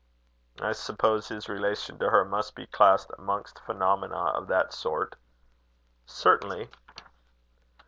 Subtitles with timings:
[0.59, 5.15] "I suppose his relation to her must be classed amongst phenomena of that sort?"
[6.07, 6.71] "Certainly."